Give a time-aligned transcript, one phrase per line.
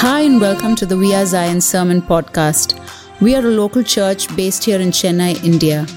[0.00, 2.80] Hi, and welcome to the We Are Zion Sermon Podcast.
[3.20, 5.88] We are a local church based here in Chennai, India.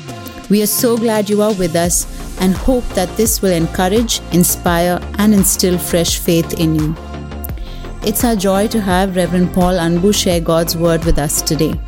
[0.49, 2.07] We are so glad you are with us
[2.41, 6.95] and hope that this will encourage, inspire, and instill fresh faith in you.
[8.01, 11.79] It's our joy to have Reverend Paul Anbu share God's word with us today.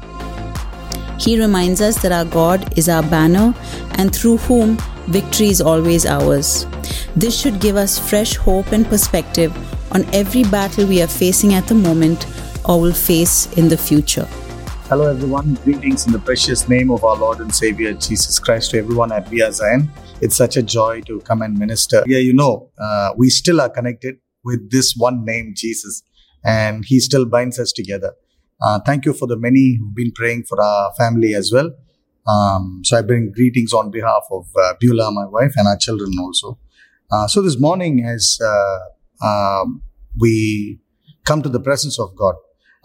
[1.17, 3.55] He reminds us that our God is our banner
[3.93, 4.77] and through whom
[5.07, 6.67] victory is always ours.
[7.15, 9.51] This should give us fresh hope and perspective
[9.93, 12.25] on every battle we are facing at the moment
[12.65, 14.27] or will face in the future.
[14.89, 15.53] Hello, everyone.
[15.63, 19.29] Greetings in the precious name of our Lord and Savior Jesus Christ to everyone at
[19.29, 19.89] We Are Zion.
[20.21, 22.03] It's such a joy to come and minister.
[22.05, 26.03] Yeah, you know, uh, we still are connected with this one name, Jesus,
[26.43, 28.13] and He still binds us together.
[28.61, 31.71] Uh, thank you for the many who've been praying for our family as well.
[32.27, 36.11] Um, so I bring greetings on behalf of uh, Beulah, my wife, and our children
[36.19, 36.57] also.
[37.11, 38.79] Uh, so this morning, as uh,
[39.23, 39.81] um,
[40.19, 40.79] we
[41.25, 42.35] come to the presence of God,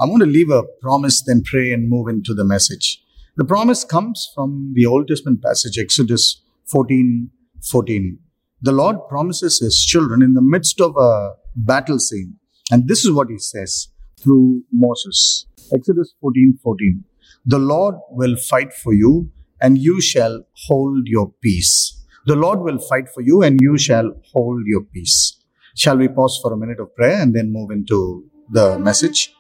[0.01, 3.03] I'm going to leave a promise, then pray and move into the message.
[3.37, 7.31] The promise comes from the Old Testament passage, Exodus 14
[7.71, 8.19] 14.
[8.63, 12.37] The Lord promises His children in the midst of a battle scene.
[12.71, 13.89] And this is what He says
[14.21, 15.47] through Moses.
[15.73, 17.05] Exodus 14 14.
[17.47, 22.05] The Lord will fight for you, and you shall hold your peace.
[22.27, 25.38] The Lord will fight for you, and you shall hold your peace.
[25.79, 29.33] Shall we pause for a minute of prayer and then move into the message?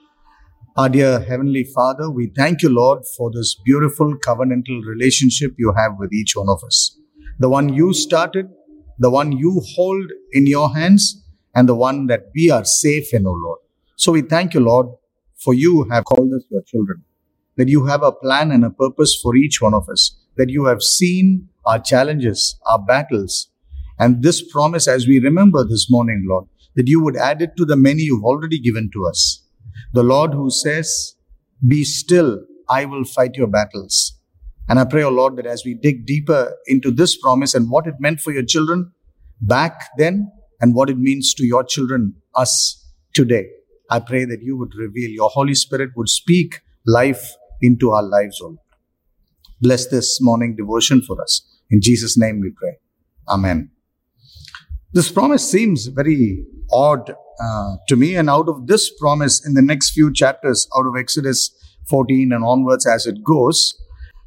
[0.77, 5.97] Our dear Heavenly Father, we thank you, Lord, for this beautiful covenantal relationship you have
[5.98, 6.97] with each one of us.
[7.41, 8.48] The one you started,
[9.00, 11.25] the one you hold in your hands,
[11.56, 13.59] and the one that we are safe in, O Lord.
[13.97, 14.86] So we thank you, Lord,
[15.34, 17.03] for you have called us your children
[17.56, 20.66] that you have a plan and a purpose for each one of us, that you
[20.66, 23.50] have seen our challenges, our battles.
[23.98, 26.46] And this promise, as we remember this morning, Lord,
[26.77, 29.44] that you would add it to the many you've already given to us.
[29.92, 31.14] The Lord who says,
[31.66, 34.14] Be still, I will fight your battles.
[34.69, 37.70] And I pray, O oh Lord, that as we dig deeper into this promise and
[37.70, 38.92] what it meant for your children
[39.41, 40.30] back then
[40.60, 43.47] and what it means to your children, us today,
[43.91, 47.32] I pray that you would reveal, your Holy Spirit would speak life
[47.62, 48.59] into our lives, O Lord.
[49.60, 51.42] Bless this morning devotion for us.
[51.70, 52.76] In Jesus' name we pray.
[53.28, 53.70] Amen.
[54.93, 59.62] This promise seems very odd uh, to me, and out of this promise, in the
[59.62, 61.50] next few chapters, out of Exodus
[61.91, 63.75] 14 and onwards as it goes,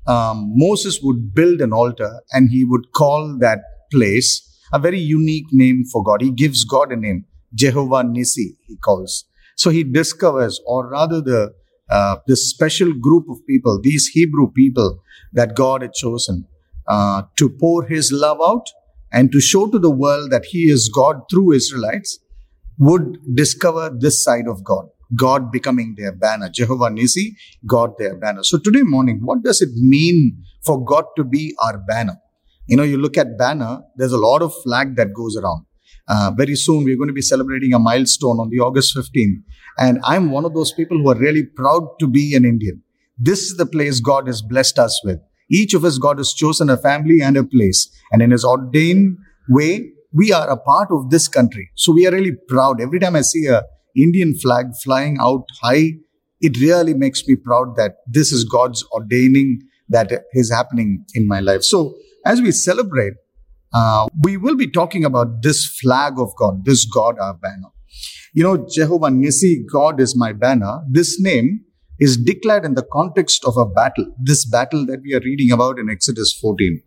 [0.07, 3.59] um, Moses would build an altar and he would call that
[3.91, 6.21] place a very unique name for God.
[6.21, 9.25] He gives God a name, Jehovah Nissi, he calls.
[9.57, 11.53] So he discovers, or rather, the
[11.89, 15.01] uh, this special group of people, these Hebrew people
[15.33, 16.47] that God had chosen
[16.87, 18.65] uh, to pour His love out
[19.11, 22.19] and to show to the world that He is God through Israelites,
[22.77, 24.85] would discover this side of God.
[25.15, 26.49] God becoming their banner.
[26.49, 27.35] Jehovah Nissi,
[27.67, 28.43] God their banner.
[28.43, 32.15] So today morning, what does it mean for God to be our banner?
[32.67, 35.65] You know, you look at banner, there's a lot of flag that goes around.
[36.07, 39.43] Uh, very soon, we're going to be celebrating a milestone on the August 15th.
[39.77, 42.81] And I'm one of those people who are really proud to be an Indian.
[43.17, 45.19] This is the place God has blessed us with.
[45.51, 47.89] Each of us, God has chosen a family and a place.
[48.11, 49.17] And in His ordained
[49.49, 51.69] way, we are a part of this country.
[51.75, 52.81] So we are really proud.
[52.81, 53.63] Every time I see a
[53.95, 55.91] Indian flag flying out high,
[56.39, 61.39] it really makes me proud that this is God's ordaining that is happening in my
[61.39, 61.63] life.
[61.63, 61.95] So
[62.25, 63.13] as we celebrate,
[63.73, 67.69] uh, we will be talking about this flag of God, this God, our banner.
[68.33, 70.81] You know, Jehovah Nissi, God is my banner.
[70.89, 71.65] This name
[72.01, 75.77] is declared in the context of a battle, this battle that we are reading about
[75.79, 76.81] in Exodus 14.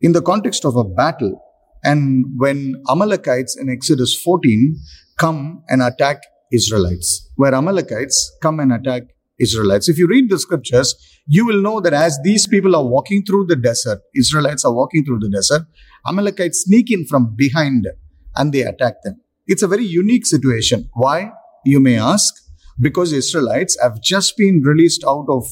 [0.00, 1.40] In the context of a battle,
[1.84, 4.76] and when Amalekites in Exodus 14
[5.16, 6.18] come and attack
[6.52, 9.04] Israelites, where Amalekites come and attack
[9.38, 9.88] Israelites.
[9.88, 10.92] If you read the scriptures,
[11.28, 15.04] you will know that as these people are walking through the desert, Israelites are walking
[15.04, 15.62] through the desert,
[16.08, 17.86] Amalekites sneak in from behind
[18.34, 19.20] and they attack them.
[19.46, 20.90] It's a very unique situation.
[20.94, 21.30] Why?
[21.64, 22.34] You may ask.
[22.80, 25.44] Because Israelites have just been released out of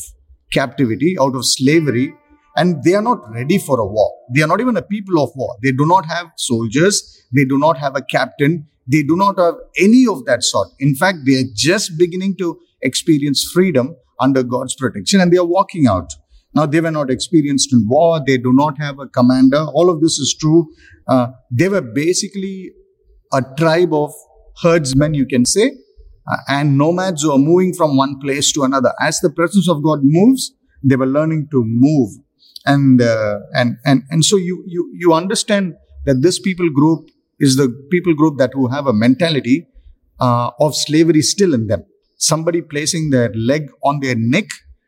[0.53, 2.15] captivity, out of slavery,
[2.57, 4.11] and they are not ready for a war.
[4.35, 5.57] They are not even a people of war.
[5.63, 7.25] They do not have soldiers.
[7.35, 8.67] They do not have a captain.
[8.91, 10.69] They do not have any of that sort.
[10.79, 15.45] In fact, they are just beginning to experience freedom under God's protection and they are
[15.45, 16.13] walking out.
[16.55, 18.21] Now, they were not experienced in war.
[18.27, 19.67] They do not have a commander.
[19.75, 20.69] All of this is true.
[21.07, 22.71] Uh, they were basically
[23.33, 24.15] a tribe of
[24.63, 25.73] herdsmen, you can say,
[26.31, 28.93] uh, and nomads who are moving from one place to another.
[29.01, 30.53] As the presence of God moves,
[30.83, 32.11] they were learning to move.
[32.65, 35.75] And, uh, and, and, and so you, you, you understand
[36.05, 37.09] that this people group
[37.39, 39.69] is the people group that who have a mentality
[40.21, 41.85] uh, of slavery still in them.
[42.17, 44.47] somebody placing their leg on their neck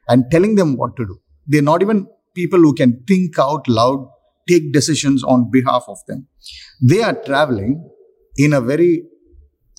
[0.08, 1.20] and telling them what to do.
[1.46, 4.08] They're not even people who can think out loud,
[4.48, 6.26] take decisions on behalf of them.
[6.80, 7.88] They are traveling
[8.36, 9.02] in a very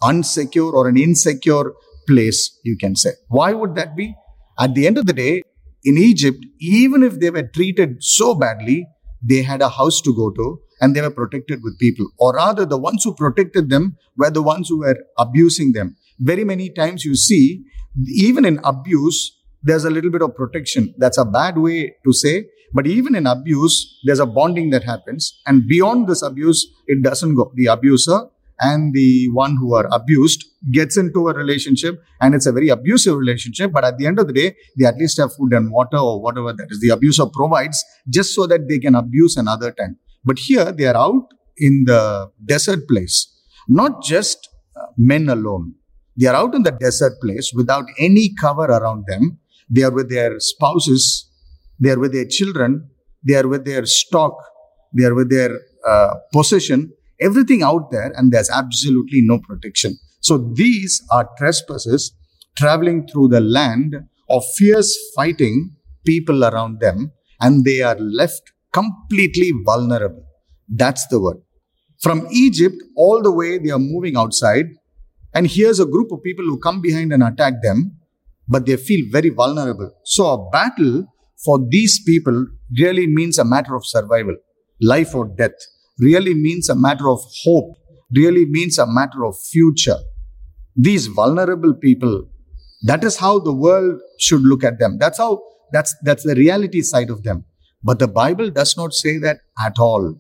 [0.04, 1.74] unsecure or an insecure
[2.08, 3.12] place, you can say.
[3.28, 4.16] Why would that be?
[4.60, 5.44] At the end of the day,
[5.84, 8.88] in Egypt, even if they were treated so badly,
[9.22, 12.08] they had a house to go to and they were protected with people.
[12.18, 15.96] Or rather, the ones who protected them were the ones who were abusing them.
[16.20, 17.64] Very many times you see,
[18.08, 20.94] even in abuse, there's a little bit of protection.
[20.98, 25.40] That's a bad way to say, but even in abuse, there's a bonding that happens.
[25.46, 27.52] And beyond this abuse, it doesn't go.
[27.56, 28.28] The abuser
[28.60, 33.16] and the one who are abused gets into a relationship and it's a very abusive
[33.16, 33.72] relationship.
[33.72, 36.22] But at the end of the day, they at least have food and water or
[36.22, 39.98] whatever that is the abuser provides just so that they can abuse another time.
[40.24, 41.28] But here they are out
[41.58, 43.28] in the desert place,
[43.68, 45.76] not just uh, men alone.
[46.18, 49.40] They are out in the desert place without any cover around them.
[49.70, 51.30] They are with their spouses.
[51.80, 52.90] They are with their children.
[53.26, 54.36] They are with their stock.
[54.94, 55.52] They are with their
[55.88, 59.98] uh, possession everything out there and there's absolutely no protection.
[60.22, 62.12] So these are trespassers
[62.58, 63.96] traveling through the land
[64.30, 65.76] of fierce fighting
[66.06, 70.26] people around them and they are left completely vulnerable.
[70.68, 71.38] That's the word.
[72.02, 74.66] From Egypt all the way they are moving outside
[75.34, 77.98] and here's a group of people who come behind and attack them,
[78.48, 79.92] but they feel very vulnerable.
[80.04, 81.06] So a battle
[81.44, 82.48] for these people
[82.80, 84.36] really means a matter of survival,
[84.82, 85.54] life or death
[86.00, 87.76] really means a matter of hope,
[88.16, 89.98] really means a matter of future.
[90.76, 92.28] These vulnerable people,
[92.84, 94.98] that is how the world should look at them.
[95.00, 95.42] That's how,
[95.72, 97.46] that's, that's the reality side of them.
[97.84, 100.16] But the Bible does not say that at all.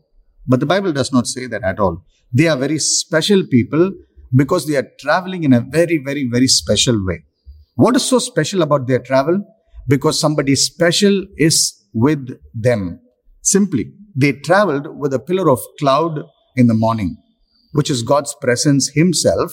[0.48, 2.04] But the Bible does not say that at all.
[2.34, 3.92] They are very special people
[4.36, 7.24] because they are traveling in a very, very, very special way.
[7.76, 9.44] What is so special about their travel?
[9.88, 13.00] Because somebody special is with them.
[13.52, 13.86] Simply,
[14.16, 16.20] they traveled with a pillar of cloud
[16.56, 17.18] in the morning,
[17.72, 19.52] which is God's presence Himself,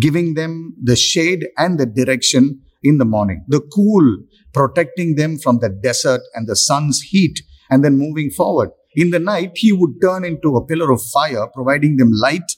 [0.00, 4.06] giving them the shade and the direction in the morning, the cool,
[4.52, 7.40] protecting them from the desert and the sun's heat,
[7.70, 8.70] and then moving forward.
[8.96, 12.50] In the night, He would turn into a pillar of fire, providing them light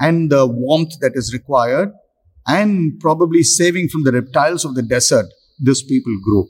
[0.00, 1.90] and the warmth that is required,
[2.46, 5.26] and probably saving from the reptiles of the desert
[5.58, 6.48] this people group.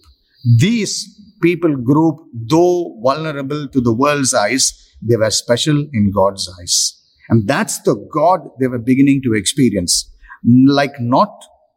[0.61, 4.73] These people group, though vulnerable to the world's eyes,
[5.03, 7.01] they were special in God's eyes.
[7.29, 10.11] And that's the God they were beginning to experience.
[10.45, 11.31] Like not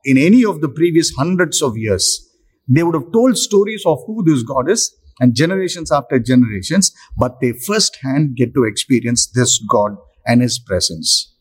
[0.04, 2.24] in any of the previous hundreds of years.
[2.68, 7.39] They would have told stories of who this God is and generations after generations, but
[7.42, 11.33] they firsthand get to experience this God and His presence.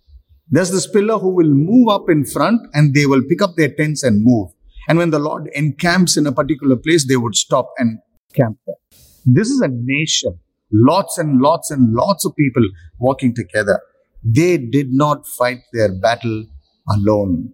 [0.49, 3.73] There's this pillar who will move up in front and they will pick up their
[3.73, 4.51] tents and move.
[4.89, 7.99] And when the Lord encamps in a particular place, they would stop and
[8.37, 8.77] camp there.
[9.25, 10.39] This is a nation,
[10.73, 12.63] lots and lots and lots of people
[12.99, 13.81] working together.
[14.23, 16.47] They did not fight their battle
[16.89, 17.53] alone.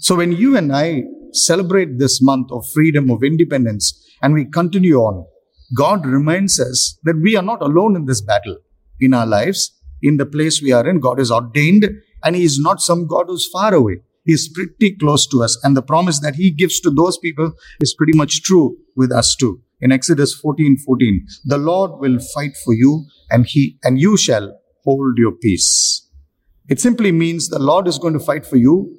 [0.00, 4.96] So when you and I celebrate this month of freedom, of independence, and we continue
[4.96, 5.26] on,
[5.76, 8.56] God reminds us that we are not alone in this battle
[8.98, 9.72] in our lives,
[10.02, 11.00] in the place we are in.
[11.00, 11.88] God is ordained,
[12.24, 14.00] and He is not some God who's far away.
[14.30, 15.58] Is pretty close to us.
[15.64, 19.34] And the promise that he gives to those people is pretty much true with us
[19.34, 19.60] too.
[19.80, 24.56] In Exodus 14, 14, the Lord will fight for you and he, and you shall
[24.84, 26.08] hold your peace.
[26.68, 28.96] It simply means the Lord is going to fight for you.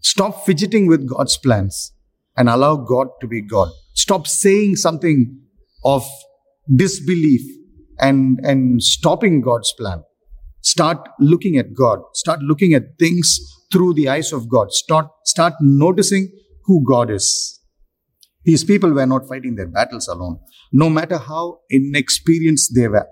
[0.00, 1.92] Stop fidgeting with God's plans
[2.36, 3.68] and allow God to be God.
[3.92, 5.40] Stop saying something
[5.84, 6.06] of
[6.74, 7.42] disbelief
[7.98, 10.04] and, and stopping God's plan.
[10.64, 12.00] Start looking at God.
[12.14, 13.38] Start looking at things
[13.70, 14.72] through the eyes of God.
[14.72, 16.32] Start, start noticing
[16.64, 17.60] who God is.
[18.44, 20.40] These people were not fighting their battles alone,
[20.72, 23.06] no matter how inexperienced they were.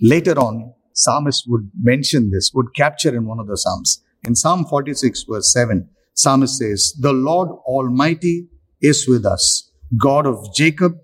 [0.00, 4.02] Later on, psalmist would mention this, would capture in one of the psalms.
[4.24, 8.48] In Psalm 46 verse 7, psalmist says, The Lord Almighty
[8.80, 9.70] is with us.
[10.00, 10.94] God of Jacob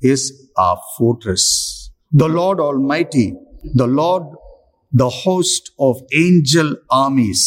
[0.00, 1.92] is our fortress.
[2.12, 3.34] The Lord Almighty,
[3.74, 4.24] the Lord,
[5.00, 7.40] the host of angel armies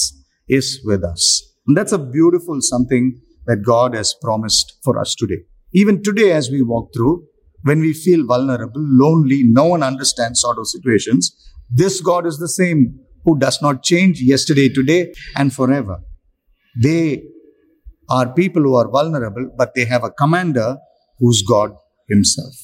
[0.48, 1.24] is with us.
[1.66, 5.42] And that's a beautiful something that God has promised for us today.
[5.74, 7.24] Even today, as we walk through,
[7.64, 11.36] when we feel vulnerable, lonely, no one understands sort of situations,
[11.72, 16.00] this God is the same who does not change yesterday, today, and forever.
[16.80, 17.24] They
[18.12, 20.78] are people who are vulnerable, but they have a commander
[21.18, 21.76] who's God
[22.08, 22.56] Himself.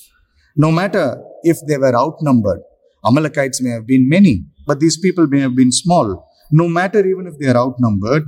[0.55, 2.61] No matter if they were outnumbered,
[3.03, 7.27] Amalekites may have been many, but these people may have been small no matter even
[7.27, 8.23] if they are outnumbered,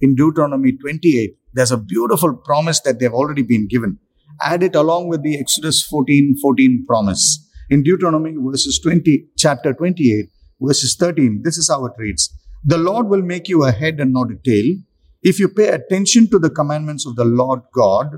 [0.00, 3.98] in Deuteronomy 28, there's a beautiful promise that they've already been given.
[4.42, 7.46] Add it along with the Exodus 14 14 promise.
[7.68, 10.26] In Deuteronomy verses 20, chapter 28,
[10.60, 12.34] verses 13, this is how it reads.
[12.64, 14.76] The Lord will make you a head and not a tail.
[15.22, 18.08] If you pay attention to the commandments of the Lord God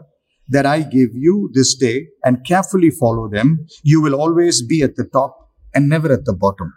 [0.48, 4.96] that I give you this day and carefully follow them, you will always be at
[4.96, 6.72] the top and never at the bottom.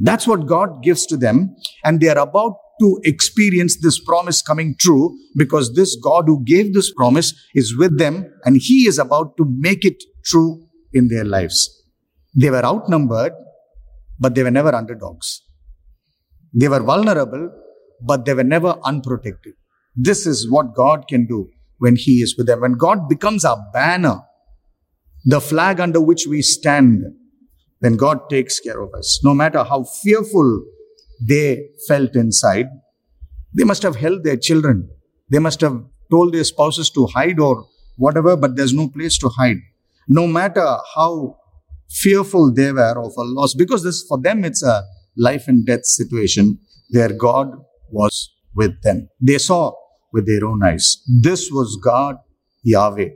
[0.00, 1.54] That's what God gives to them.
[1.84, 6.72] And they are about to experience this promise coming true because this God who gave
[6.72, 11.24] this promise is with them and he is about to make it true in their
[11.24, 11.68] lives.
[12.34, 13.32] They were outnumbered,
[14.18, 15.42] but they were never underdogs.
[16.54, 17.50] They were vulnerable,
[18.00, 19.54] but they were never unprotected.
[19.94, 22.60] This is what God can do when He is with them.
[22.60, 24.20] When God becomes our banner,
[25.24, 27.02] the flag under which we stand,
[27.80, 29.20] then God takes care of us.
[29.24, 30.64] No matter how fearful
[31.26, 32.66] they felt inside,
[33.54, 34.90] they must have held their children.
[35.28, 39.28] They must have told their spouses to hide or whatever, but there's no place to
[39.28, 39.58] hide.
[40.08, 41.38] No matter how
[41.88, 44.84] fearful they were of a loss, because this for them it's a
[45.16, 46.58] life and death situation
[46.90, 47.48] where God
[47.90, 49.08] was with them.
[49.20, 49.72] They saw
[50.12, 51.02] with their own eyes.
[51.20, 52.16] This was God
[52.62, 53.10] Yahweh,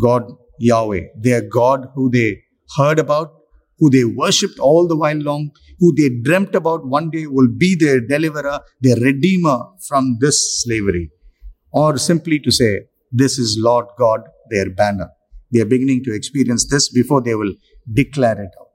[0.00, 0.24] God
[0.58, 2.42] Yahweh, their God who they
[2.76, 3.32] heard about,
[3.82, 7.74] who they worshipped all the while long, who they dreamt about one day will be
[7.74, 9.58] their deliverer, their redeemer
[9.88, 11.10] from this slavery.
[11.72, 14.20] Or simply to say, this is Lord God,
[14.50, 15.10] their banner.
[15.50, 17.54] They are beginning to experience this before they will
[17.92, 18.68] declare it out.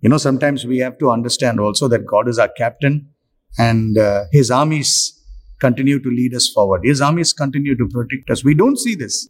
[0.00, 3.10] You know, sometimes we have to understand also that God is our captain
[3.58, 5.22] and uh, his armies
[5.60, 6.80] continue to lead us forward.
[6.82, 8.42] His armies continue to protect us.
[8.42, 9.28] We don't see this.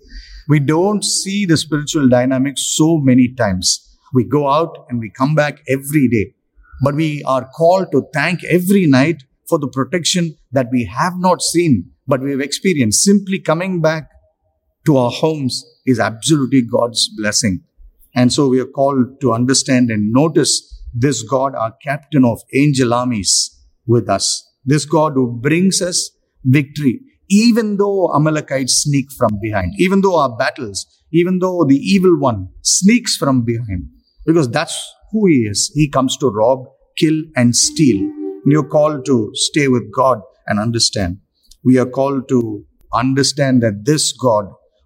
[0.49, 3.88] We don't see the spiritual dynamics so many times.
[4.15, 6.35] We go out and we come back every day.
[6.83, 11.43] But we are called to thank every night for the protection that we have not
[11.43, 13.03] seen, but we have experienced.
[13.03, 14.11] Simply coming back
[14.87, 17.65] to our homes is absolutely God's blessing.
[18.15, 22.95] And so we are called to understand and notice this God, our captain of angel
[22.95, 23.55] armies,
[23.87, 24.45] with us.
[24.65, 26.11] This God who brings us
[26.45, 32.19] victory, even though Amalekites sneak from behind, even though our battles, even though the evil
[32.19, 33.88] one sneaks from behind,
[34.28, 35.73] because that's who he is.
[35.75, 36.66] He comes to rob,
[36.99, 37.97] kill, and steal.
[37.97, 41.16] And you're called to stay with God and understand.
[41.64, 44.44] We are called to understand that this God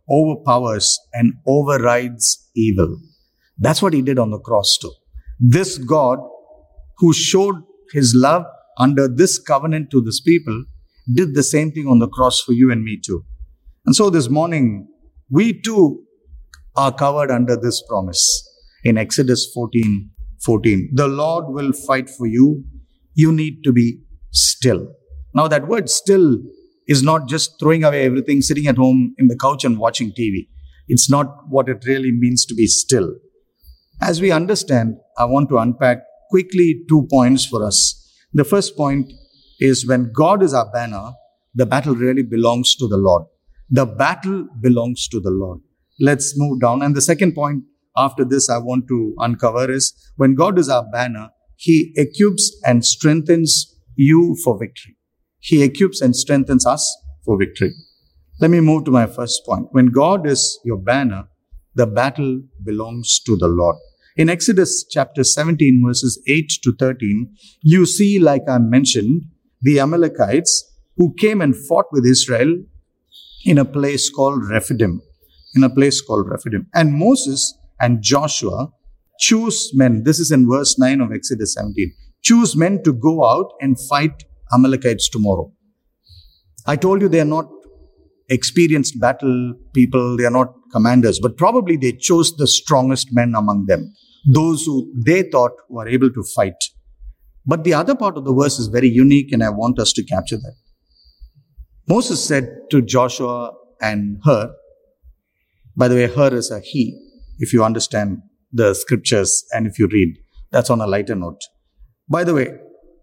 [0.08, 2.96] overpowers and overrides evil.
[3.58, 4.92] That's what he did on the cross too.
[5.40, 6.20] This God
[6.98, 7.56] who showed
[7.92, 8.44] his love
[8.78, 10.66] under this covenant to this people
[11.12, 13.24] did the same thing on the cross for you and me too.
[13.86, 14.86] And so this morning,
[15.30, 16.04] we too
[16.76, 18.48] are covered under this promise
[18.84, 20.10] in Exodus 14
[20.44, 20.90] 14.
[20.94, 22.64] The Lord will fight for you.
[23.14, 24.00] You need to be
[24.32, 24.88] still.
[25.34, 26.38] Now, that word still
[26.88, 30.48] is not just throwing away everything, sitting at home in the couch and watching TV.
[30.88, 33.14] It's not what it really means to be still.
[34.00, 35.98] As we understand, I want to unpack
[36.30, 37.98] quickly two points for us.
[38.32, 39.12] The first point
[39.60, 41.12] is when God is our banner,
[41.54, 43.24] the battle really belongs to the Lord.
[43.70, 45.60] The battle belongs to the Lord.
[46.00, 46.82] Let's move down.
[46.82, 47.64] And the second point
[47.96, 52.84] after this I want to uncover is when God is our banner, He equips and
[52.84, 54.96] strengthens you for victory.
[55.40, 57.72] He equips and strengthens us for victory.
[58.40, 59.68] Let me move to my first point.
[59.72, 61.28] When God is your banner,
[61.74, 63.76] the battle belongs to the Lord.
[64.16, 69.22] In Exodus chapter 17, verses 8 to 13, you see, like I mentioned,
[69.62, 72.62] the Amalekites who came and fought with Israel
[73.44, 75.00] in a place called Rephidim.
[75.54, 76.66] In a place called Rephidim.
[76.74, 78.68] And Moses and Joshua
[79.18, 80.04] choose men.
[80.04, 81.92] This is in verse 9 of Exodus 17.
[82.22, 84.24] Choose men to go out and fight
[84.54, 85.52] Amalekites tomorrow.
[86.66, 87.50] I told you they are not
[88.28, 93.66] experienced battle people, they are not commanders, but probably they chose the strongest men among
[93.66, 93.92] them,
[94.26, 96.54] those who they thought were able to fight.
[97.44, 100.04] But the other part of the verse is very unique, and I want us to
[100.04, 100.54] capture that.
[101.88, 104.54] Moses said to Joshua and Hur,
[105.76, 107.11] by the way, Hur is a he,
[107.42, 108.22] if you understand
[108.52, 110.16] the scriptures and if you read.
[110.52, 111.40] That's on a lighter note.
[112.08, 112.48] By the way,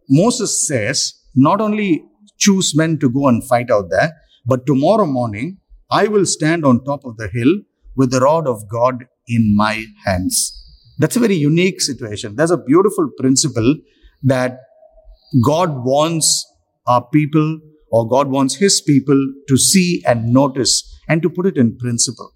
[0.10, 2.06] Moses says, not only
[2.38, 4.14] choose men to go and fight out there,
[4.46, 5.58] but tomorrow morning
[5.92, 7.54] I will stand on top of the hill
[7.96, 10.56] with the rod of God in my hands.
[11.00, 12.36] That's a very unique situation.
[12.36, 13.76] There's a beautiful principle
[14.24, 14.60] that
[15.46, 16.46] God wants
[16.88, 17.60] our people
[17.92, 20.74] or God wants his people to see and notice
[21.08, 22.32] and to put it in principle.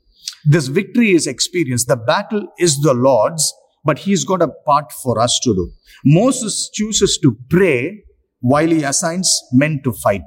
[0.45, 1.88] This victory is experienced.
[1.88, 3.53] The battle is the Lord's,
[3.85, 5.71] but he's got a part for us to do.
[6.05, 8.03] Moses chooses to pray
[8.39, 10.21] while he assigns men to fight.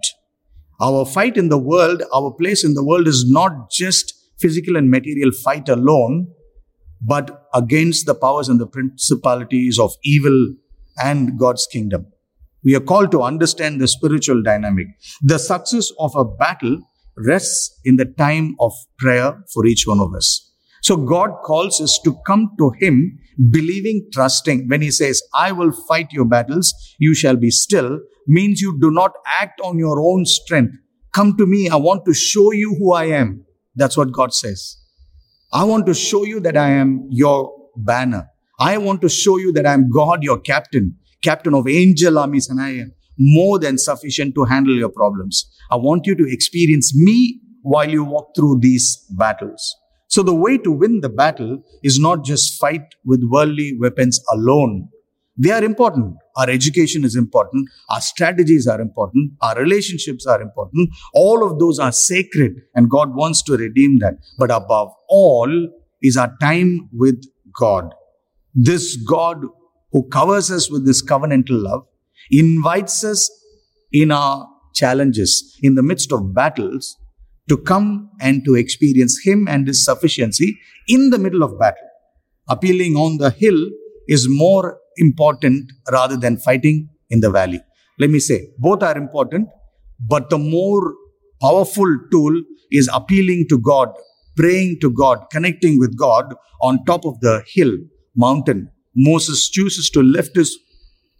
[0.80, 4.90] Our fight in the world, our place in the world is not just physical and
[4.90, 6.28] material fight alone,
[7.00, 10.54] but against the powers and the principalities of evil
[11.02, 12.06] and God's kingdom.
[12.64, 14.88] We are called to understand the spiritual dynamic.
[15.22, 16.80] The success of a battle
[17.16, 20.52] rests in the time of prayer for each one of us.
[20.82, 23.18] So God calls us to come to Him
[23.50, 24.68] believing, trusting.
[24.68, 28.90] When He says, I will fight your battles, you shall be still, means you do
[28.90, 30.76] not act on your own strength.
[31.12, 31.68] Come to me.
[31.68, 33.44] I want to show you who I am.
[33.74, 34.78] That's what God says.
[35.52, 38.28] I want to show you that I am your banner.
[38.58, 42.48] I want to show you that I am God, your captain, captain of angel armies,
[42.48, 45.50] and I am more than sufficient to handle your problems.
[45.70, 49.76] I want you to experience me while you walk through these battles.
[50.08, 54.88] So the way to win the battle is not just fight with worldly weapons alone.
[55.36, 56.16] They are important.
[56.36, 57.68] Our education is important.
[57.90, 59.32] Our strategies are important.
[59.42, 60.90] Our relationships are important.
[61.12, 64.14] All of those are sacred and God wants to redeem that.
[64.38, 65.68] But above all
[66.02, 67.22] is our time with
[67.58, 67.92] God.
[68.54, 69.42] This God
[69.92, 71.86] who covers us with this covenantal love
[72.30, 73.30] invites us
[73.92, 76.96] in our challenges, in the midst of battles,
[77.48, 81.88] to come and to experience Him and His sufficiency in the middle of battle.
[82.48, 83.58] Appealing on the hill
[84.08, 87.60] is more important rather than fighting in the valley.
[87.98, 89.48] Let me say, both are important,
[90.08, 90.94] but the more
[91.40, 93.88] powerful tool is appealing to God,
[94.36, 97.72] praying to God, connecting with God on top of the hill,
[98.14, 98.70] mountain.
[98.94, 100.58] Moses chooses to lift his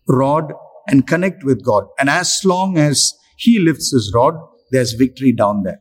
[0.08, 0.52] rod
[0.86, 1.84] and connect with God.
[1.98, 4.34] And as long as he lifts his rod,
[4.70, 5.80] there's victory down there.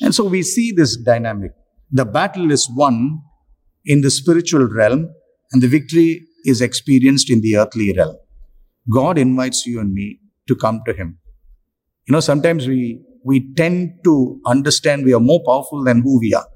[0.00, 1.52] And so we see this dynamic.
[1.90, 3.22] The battle is won
[3.84, 5.12] in the spiritual realm
[5.52, 8.16] and the victory is experienced in the earthly realm.
[8.92, 11.18] God invites you and me to come to Him.
[12.06, 16.34] You know, sometimes we, we tend to understand we are more powerful than who we
[16.34, 16.46] are.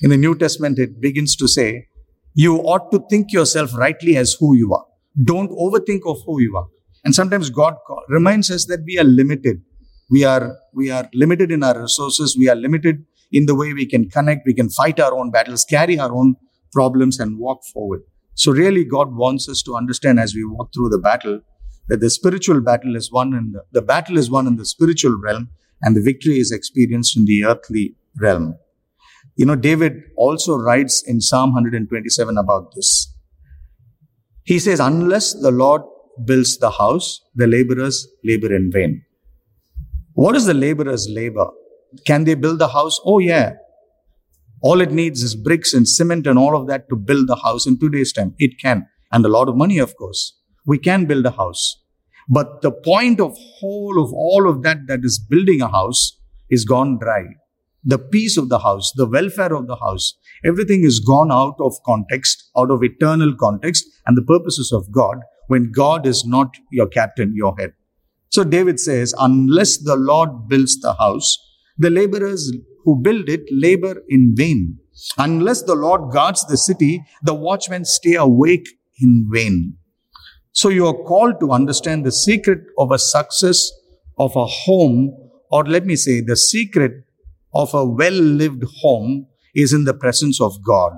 [0.00, 1.88] In the New Testament, it begins to say,
[2.34, 4.86] you ought to think yourself rightly as who you are.
[5.22, 6.66] Don't overthink of who you are.
[7.04, 7.74] And sometimes God
[8.08, 9.62] reminds us that we are limited.
[10.10, 12.36] We are, we are limited in our resources.
[12.38, 14.46] We are limited in the way we can connect.
[14.46, 16.36] We can fight our own battles, carry our own
[16.72, 18.02] problems and walk forward.
[18.34, 21.40] So really God wants us to understand as we walk through the battle
[21.88, 25.18] that the spiritual battle is won in the, the battle is won in the spiritual
[25.22, 25.50] realm
[25.82, 28.56] and the victory is experienced in the earthly realm.
[29.36, 33.14] You know, David also writes in Psalm 127 about this.
[34.44, 35.82] He says, unless the Lord
[36.24, 39.04] builds the house, the laborers labor in vain.
[40.14, 41.48] What is the laborer's labor?
[42.06, 43.00] Can they build the house?
[43.04, 43.54] Oh, yeah.
[44.62, 47.66] All it needs is bricks and cement and all of that to build the house
[47.66, 48.34] in today's time.
[48.38, 48.86] It can.
[49.10, 50.38] And a lot of money, of course.
[50.66, 51.78] We can build a house.
[52.28, 56.64] But the point of whole of all of that that is building a house is
[56.64, 57.24] gone dry.
[57.84, 61.74] The peace of the house, the welfare of the house, everything is gone out of
[61.84, 65.16] context, out of eternal context and the purposes of God
[65.48, 67.72] when God is not your captain, your head.
[68.30, 71.38] So David says, unless the Lord builds the house,
[71.76, 72.52] the laborers
[72.84, 74.78] who build it labor in vain.
[75.18, 78.66] Unless the Lord guards the city, the watchmen stay awake
[79.00, 79.76] in vain.
[80.52, 83.70] So you are called to understand the secret of a success
[84.18, 85.16] of a home,
[85.50, 86.92] or let me say, the secret
[87.54, 90.92] of a well lived home is in the presence of God.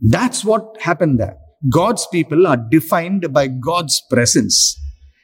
[0.00, 1.36] That's what happened there.
[1.68, 4.80] God's people are defined by God's presence.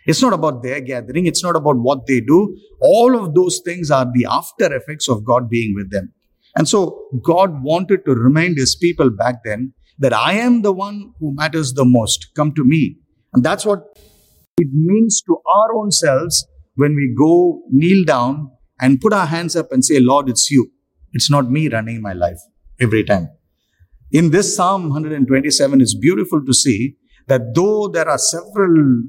[0.06, 1.26] It's not about their gathering.
[1.26, 2.56] It's not about what they do.
[2.80, 6.12] All of those things are the after effects of God being with them.
[6.54, 11.12] And so God wanted to remind his people back then that I am the one
[11.18, 12.28] who matters the most.
[12.36, 12.98] Come to me.
[13.32, 13.80] And that's what
[14.58, 16.46] it means to our own selves
[16.76, 20.70] when we go kneel down and put our hands up and say, Lord, it's you.
[21.12, 22.38] It's not me running my life
[22.78, 23.30] every time.
[24.12, 29.02] In this Psalm 127, it's beautiful to see that though there are several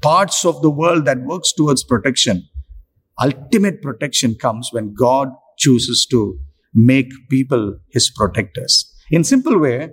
[0.00, 2.48] parts of the world that works towards protection.
[3.22, 6.38] Ultimate protection comes when God chooses to
[6.72, 8.90] make people his protectors.
[9.10, 9.90] In simple way,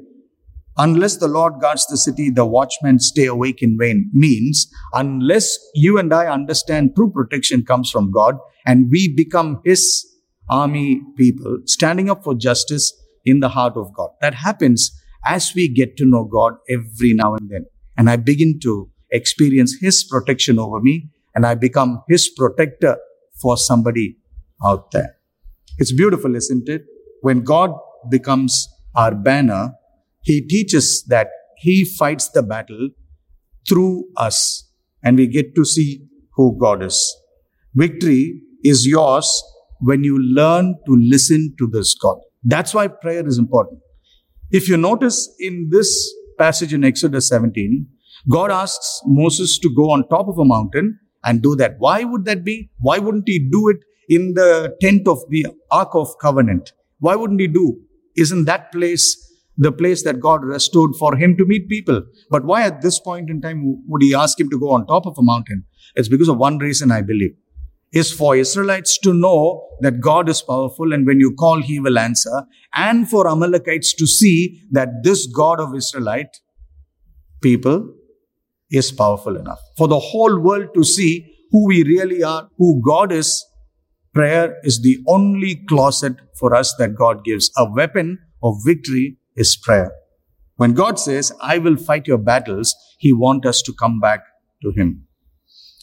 [0.78, 5.98] unless the Lord guards the city, the watchmen stay awake in vain means unless you
[5.98, 10.06] and I understand true protection comes from God and we become his
[10.50, 12.94] army people standing up for justice
[13.28, 14.10] in the heart of God.
[14.22, 14.92] That happens
[15.26, 17.66] as we get to know God every now and then.
[17.98, 22.98] And I begin to experience His protection over me and I become His protector
[23.42, 24.18] for somebody
[24.63, 25.18] out there.
[25.78, 26.86] It's beautiful, isn't it?
[27.22, 27.72] When God
[28.10, 29.74] becomes our banner,
[30.22, 32.90] He teaches that He fights the battle
[33.68, 34.72] through us
[35.04, 37.00] and we get to see who God is.
[37.76, 39.30] Victory is yours
[39.80, 42.18] when you learn to listen to this God.
[42.48, 43.82] That's why prayer is important.
[44.52, 45.90] If you notice in this
[46.40, 47.86] passage in Exodus 17,
[48.30, 51.76] God asks Moses to go on top of a mountain and do that.
[51.80, 52.70] Why would that be?
[52.80, 56.72] Why wouldn't he do it in the tent of the Ark of Covenant?
[57.00, 57.82] Why wouldn't he do?
[58.16, 59.06] Isn't that place
[59.58, 62.02] the place that God restored for him to meet people?
[62.30, 65.06] But why at this point in time would he ask him to go on top
[65.06, 65.66] of a mountain?
[65.96, 67.36] It's because of one reason, I believe
[67.93, 71.97] is for Israelites to know that God is powerful and when you call, He will
[71.97, 76.38] answer, and for Amalekites to see that this God of Israelite
[77.41, 77.93] people
[78.69, 79.60] is powerful enough.
[79.78, 83.45] For the whole world to see who we really are, who God is,
[84.13, 87.52] prayer is the only closet for us that God gives.
[87.58, 89.91] A weapon of victory is prayer.
[90.58, 94.21] When God says, I will fight your battles, He wants us to come back
[94.63, 95.08] to Him.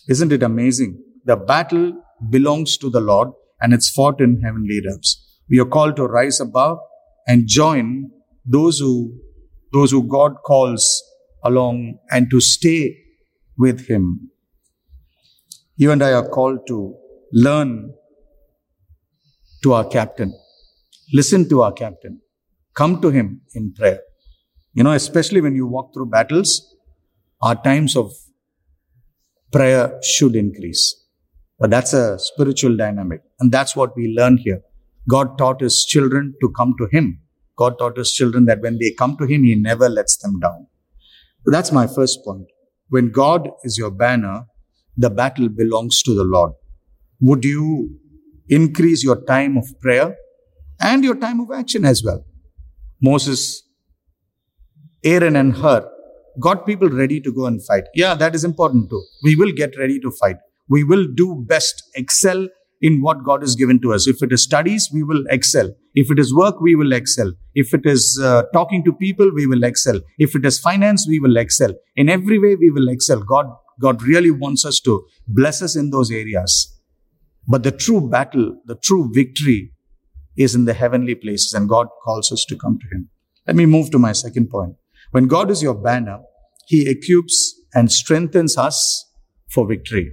[0.09, 1.04] Isn't it amazing?
[1.25, 1.93] The battle
[2.31, 3.29] belongs to the Lord
[3.61, 5.41] and it's fought in heavenly realms.
[5.49, 6.79] We are called to rise above
[7.27, 8.11] and join
[8.45, 9.15] those who,
[9.73, 11.03] those who God calls
[11.43, 12.97] along and to stay
[13.57, 14.31] with Him.
[15.77, 16.97] You and I are called to
[17.33, 17.95] learn
[19.63, 20.39] to our captain,
[21.13, 22.21] listen to our captain,
[22.75, 24.01] come to Him in prayer.
[24.75, 26.77] You know, especially when you walk through battles,
[27.43, 28.13] our times of
[29.53, 31.04] prayer should increase.
[31.59, 33.23] But that's a spiritual dynamic.
[33.41, 34.61] And that's what we learn here.
[35.09, 37.21] God taught his children to come to him.
[37.57, 40.67] God taught his children that when they come to him, he never lets them down.
[41.47, 42.47] That's my first point.
[42.89, 44.47] When God is your banner,
[44.97, 46.53] the battle belongs to the Lord.
[47.21, 48.01] Would you
[48.49, 50.17] increase your time of prayer
[50.81, 52.25] and your time of action as well?
[53.01, 53.63] Moses,
[55.05, 55.89] Aaron, and Hur
[56.41, 57.85] got people ready to go and fight.
[57.95, 59.03] Yeah, that is important too.
[59.23, 60.37] We will get ready to fight
[60.69, 62.49] we will do best, excel
[62.81, 64.07] in what God has given to us.
[64.07, 65.71] If it is studies, we will excel.
[65.95, 67.33] If it is work, we will excel.
[67.55, 70.01] If it is uh, talking to people, we will excel.
[70.19, 71.73] If it is finance, we will excel.
[71.97, 73.23] In every way, we will excel.
[73.23, 73.47] God,
[73.81, 76.71] God really wants us to bless us in those areas.
[77.47, 79.73] But the true battle, the true victory
[80.37, 83.09] is in the heavenly places and God calls us to come to Him.
[83.47, 84.75] Let me move to my second point.
[85.11, 86.19] When God is your banner,
[86.67, 89.07] He equips and strengthens us
[89.51, 90.13] for victory.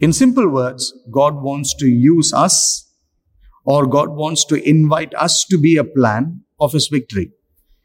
[0.00, 2.90] In simple words, God wants to use us
[3.66, 7.32] or God wants to invite us to be a plan of His victory.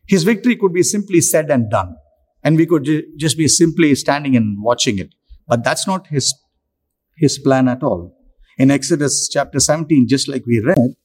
[0.07, 1.97] His victory could be simply said and done,
[2.41, 5.13] and we could just be simply standing and watching it.
[5.45, 6.33] But that's not His,
[7.17, 8.15] His plan at all.
[8.57, 10.95] In Exodus chapter 17, just like we read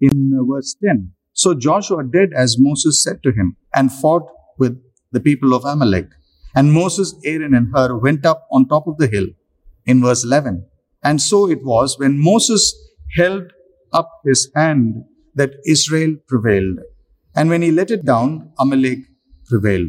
[0.00, 4.80] in uh, verse 10, so Joshua did as Moses said to him and fought with
[5.10, 6.06] the people of Amalek.
[6.54, 9.26] And Moses, Aaron, and Hur went up on top of the hill
[9.86, 10.66] in verse 11.
[11.02, 12.74] And so it was when Moses
[13.16, 13.52] held
[13.92, 16.78] up his hand that Israel prevailed.
[17.34, 18.98] And when he let it down, Amalek
[19.46, 19.88] prevailed.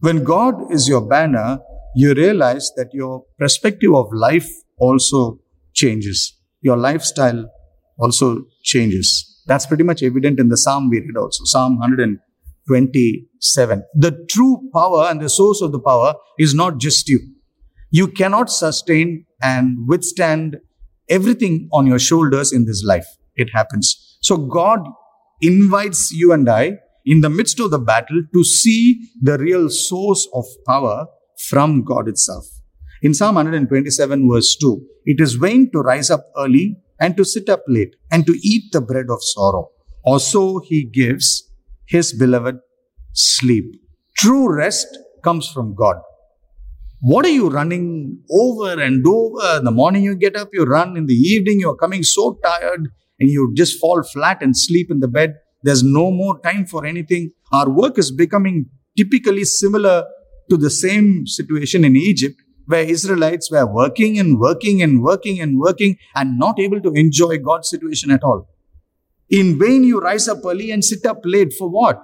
[0.00, 1.58] When God is your banner,
[1.96, 5.40] you realize that your perspective of life also
[5.74, 6.36] changes.
[6.60, 7.50] Your lifestyle
[7.98, 9.42] also changes.
[9.46, 11.44] That's pretty much evident in the Psalm we read also.
[11.44, 13.84] Psalm 127.
[13.94, 17.20] The true power and the source of the power is not just you.
[17.90, 20.58] You cannot sustain and withstand
[21.08, 23.06] everything on your shoulders in this life.
[23.36, 24.18] It happens.
[24.20, 24.80] So God
[25.40, 26.72] invites you and I
[27.04, 31.06] in the midst of the battle to see the real source of power
[31.48, 32.44] from God itself.
[33.00, 37.48] In Psalm 127 verse 2, it is vain to rise up early and to sit
[37.48, 39.70] up late and to eat the bread of sorrow.
[40.04, 41.48] Also he gives
[41.86, 42.58] his beloved
[43.12, 43.64] sleep.
[44.16, 44.86] True rest
[45.22, 45.96] comes from God.
[47.00, 49.58] What are you running over and over?
[49.58, 50.96] In the morning you get up, you run.
[50.96, 52.88] In the evening you're coming so tired
[53.20, 55.34] and you just fall flat and sleep in the bed.
[55.62, 57.30] There's no more time for anything.
[57.52, 60.04] Our work is becoming typically similar
[60.50, 62.34] to the same situation in Egypt
[62.66, 67.38] where Israelites were working and working and working and working and not able to enjoy
[67.38, 68.48] God's situation at all.
[69.30, 72.02] In vain you rise up early and sit up late for what?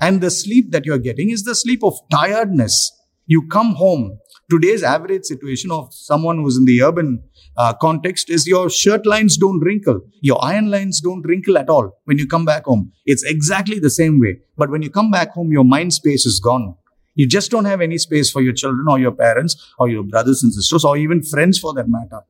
[0.00, 2.92] And the sleep that you're getting is the sleep of tiredness
[3.28, 4.18] you come home.
[4.50, 7.22] Today's average situation of someone who's in the urban
[7.58, 10.00] uh, context is your shirt lines don't wrinkle.
[10.22, 12.90] Your iron lines don't wrinkle at all when you come back home.
[13.04, 14.40] It's exactly the same way.
[14.56, 16.74] But when you come back home, your mind space is gone.
[17.16, 20.42] You just don't have any space for your children or your parents or your brothers
[20.42, 22.22] and sisters or even friends for that matter.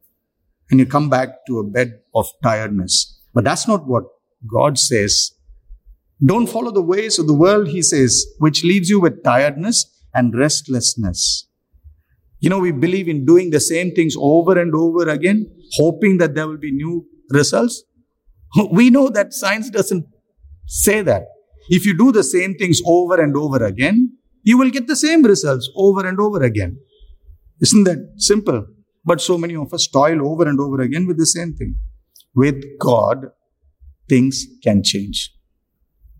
[0.70, 3.20] And you come back to a bed of tiredness.
[3.34, 4.04] But that's not what
[4.52, 5.30] God says.
[6.24, 10.34] Don't follow the ways of the world, he says, which leaves you with tiredness and
[10.36, 11.48] restlessness.
[12.40, 16.34] You know, we believe in doing the same things over and over again, hoping that
[16.34, 17.82] there will be new results.
[18.72, 20.06] We know that science doesn't
[20.66, 21.24] say that.
[21.68, 25.22] If you do the same things over and over again, you will get the same
[25.22, 26.78] results over and over again.
[27.60, 28.66] Isn't that simple?
[29.04, 31.76] But so many of us toil over and over again with the same thing.
[32.34, 33.26] With God,
[34.08, 35.34] things can change.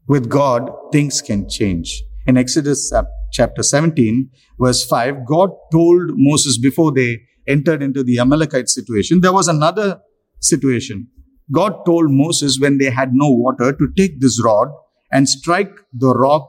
[0.06, 2.02] With God, things can change.
[2.26, 2.90] In Exodus
[3.32, 9.32] chapter 17, verse 5, God told Moses before they entered into the Amalekite situation, there
[9.32, 10.00] was another
[10.40, 11.08] situation.
[11.52, 14.68] God told Moses when they had no water to take this rod
[15.10, 16.46] and strike the rock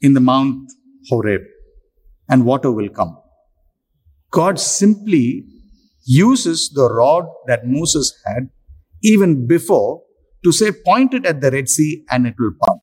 [0.00, 0.70] in the Mount
[1.08, 1.42] Horeb,
[2.28, 3.18] and water will come.
[4.30, 5.44] God simply
[6.06, 8.48] uses the rod that Moses had
[9.04, 10.02] even before
[10.44, 12.78] to say, point it at the Red Sea and it will part.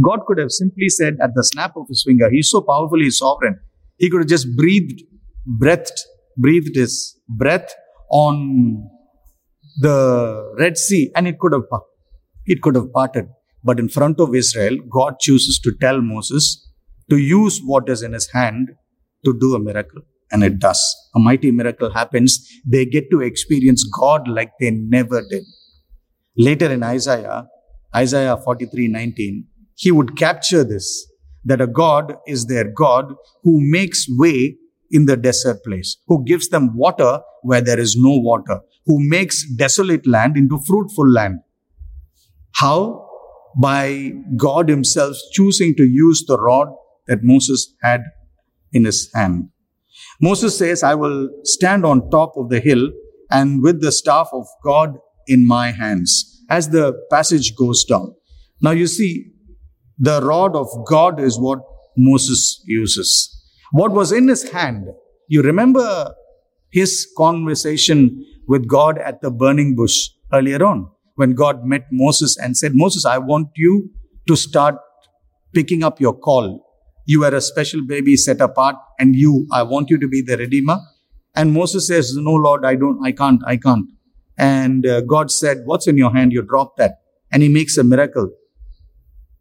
[0.00, 3.18] God could have simply said at the snap of his finger, He's so powerful, He's
[3.18, 3.58] sovereign.
[3.98, 5.02] He could have just breathed,
[5.46, 6.00] breathed,
[6.36, 7.74] breathed his breath
[8.10, 8.88] on
[9.80, 11.64] the Red Sea and it could have
[12.46, 13.28] it could have parted.
[13.64, 16.68] But in front of Israel, God chooses to tell Moses
[17.10, 18.70] to use what is in his hand
[19.24, 20.02] to do a miracle.
[20.32, 20.80] And it does.
[21.14, 22.48] A mighty miracle happens.
[22.66, 25.44] They get to experience God like they never did.
[26.36, 27.46] Later in Isaiah,
[27.94, 31.08] Isaiah 43 19, he would capture this
[31.44, 34.56] that a God is their God who makes way
[34.90, 39.44] in the desert place, who gives them water where there is no water, who makes
[39.56, 41.40] desolate land into fruitful land.
[42.54, 43.08] How?
[43.60, 46.68] By God Himself choosing to use the rod
[47.06, 48.02] that Moses had
[48.72, 49.48] in his hand.
[50.20, 52.90] Moses says, I will stand on top of the hill
[53.30, 58.14] and with the staff of God in my hands as the passage goes down.
[58.60, 59.32] Now you see,
[59.98, 61.60] the rod of God is what
[61.96, 63.28] Moses uses.
[63.72, 64.86] What was in his hand?
[65.28, 66.14] You remember
[66.70, 72.56] his conversation with God at the burning bush earlier on when God met Moses and
[72.56, 73.90] said, Moses, I want you
[74.28, 74.76] to start
[75.54, 76.66] picking up your call.
[77.06, 80.36] You are a special baby set apart and you, I want you to be the
[80.36, 80.78] redeemer.
[81.34, 83.86] And Moses says, no, Lord, I don't, I can't, I can't.
[84.38, 86.32] And uh, God said, what's in your hand?
[86.32, 86.92] You drop that.
[87.30, 88.30] And he makes a miracle.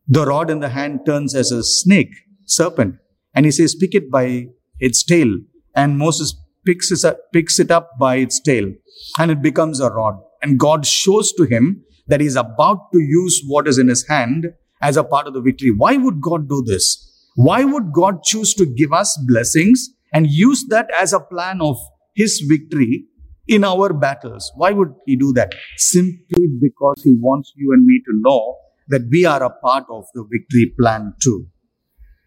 [0.08, 2.14] The rod in the hand turns as a snake,
[2.46, 2.96] serpent.
[3.34, 4.48] And he says, pick it by
[4.80, 5.38] its tail.
[5.76, 6.36] And Moses
[6.66, 8.72] picks it, up, picks it up by its tail
[9.18, 10.16] and it becomes a rod.
[10.42, 14.48] And God shows to him that he's about to use what is in his hand
[14.82, 15.72] as a part of the victory.
[15.72, 17.08] Why would God do this?
[17.36, 21.78] Why would God choose to give us blessings and use that as a plan of
[22.16, 23.06] his victory
[23.48, 24.52] in our battles?
[24.56, 25.54] Why would he do that?
[25.78, 28.58] Simply because he wants you and me to know
[28.89, 31.48] that we are a part of the victory plan too.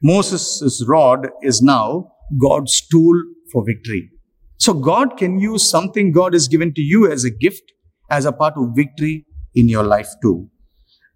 [0.03, 4.11] Moses' rod is now God's tool for victory.
[4.59, 7.73] So God can use something God has given to you as a gift,
[8.11, 10.49] as a part of victory in your life too.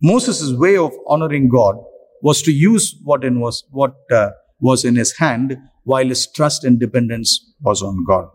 [0.03, 1.77] Moses' way of honoring God
[2.23, 6.65] was to use what in was what uh, was in his hand, while his trust
[6.65, 8.29] and dependence was on God.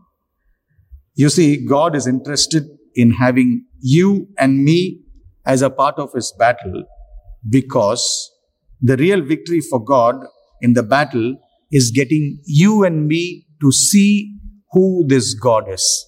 [1.15, 2.63] You see, God is interested
[2.95, 5.02] in having you and me
[5.45, 6.83] as a part of his battle
[7.49, 8.31] because
[8.81, 10.15] the real victory for God
[10.61, 11.35] in the battle
[11.71, 14.37] is getting you and me to see
[14.71, 16.05] who this God is.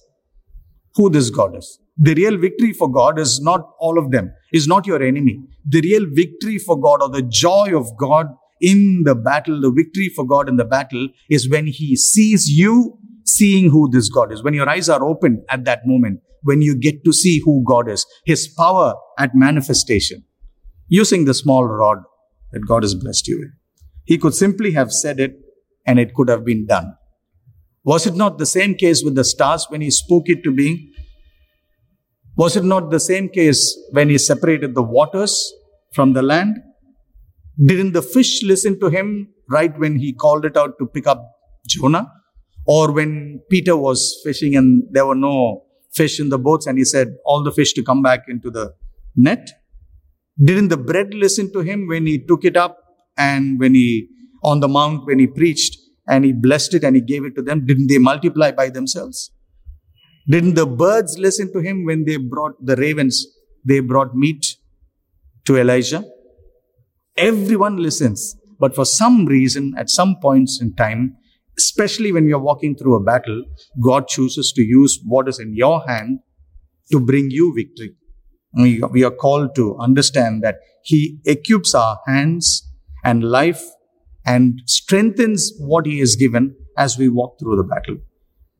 [0.94, 1.78] Who this God is.
[1.98, 5.40] The real victory for God is not all of them, is not your enemy.
[5.66, 8.26] The real victory for God or the joy of God
[8.60, 12.98] in the battle, the victory for God in the battle is when He sees you
[13.26, 14.42] seeing who this God is.
[14.42, 17.88] When your eyes are open at that moment, when you get to see who God
[17.88, 20.24] is, His power at manifestation,
[20.88, 21.98] using the small rod
[22.52, 23.50] that God has blessed you with.
[24.04, 25.36] He could simply have said it
[25.86, 26.94] and it could have been done.
[27.84, 30.92] Was it not the same case with the stars when he spoke it to being?
[32.36, 35.52] Was it not the same case when he separated the waters
[35.94, 36.58] from the land?
[37.64, 41.22] Didn't the fish listen to him right when he called it out to pick up
[41.66, 42.12] Jonah?
[42.66, 46.84] Or when Peter was fishing and there were no fish in the boats and he
[46.84, 48.74] said, all the fish to come back into the
[49.14, 49.48] net?
[50.42, 52.78] Didn't the bread listen to him when he took it up
[53.16, 54.08] and when he,
[54.42, 55.78] on the mount, when he preached?
[56.06, 57.66] and he blessed it and he gave it to them.
[57.66, 59.30] Didn't they multiply by themselves?
[60.28, 63.26] Didn't the birds listen to him when they brought the ravens?
[63.64, 64.56] They brought meat
[65.46, 66.04] to Elijah.
[67.16, 68.36] Everyone listens.
[68.58, 71.16] But for some reason, at some points in time,
[71.58, 73.44] especially when you're walking through a battle,
[73.82, 76.20] God chooses to use what is in your hand
[76.92, 77.94] to bring you victory.
[78.54, 82.66] We are called to understand that He equips our hands
[83.04, 83.62] and life
[84.26, 87.98] and strengthens what he has given as we walk through the battle.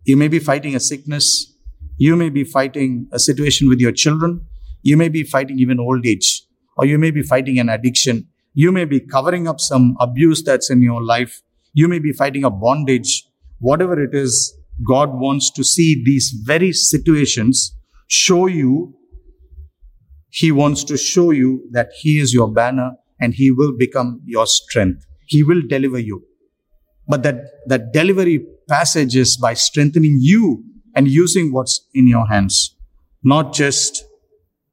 [0.05, 1.53] You may be fighting a sickness.
[1.99, 4.43] You may be fighting a situation with your children.
[4.83, 6.45] You may be fighting even old age,
[6.77, 8.29] or you may be fighting an addiction.
[8.55, 11.43] You may be covering up some abuse that's in your life.
[11.81, 13.29] You may be fighting a bondage.
[13.59, 14.59] Whatever it is,
[14.89, 17.77] God wants to see these very situations
[18.09, 18.95] show you.
[20.31, 24.47] He wants to show you that He is your banner and He will become your
[24.47, 25.05] strength.
[25.27, 26.25] He will deliver you.
[27.07, 32.75] But that, that delivery passage is by strengthening you and using what's in your hands,
[33.23, 34.03] not just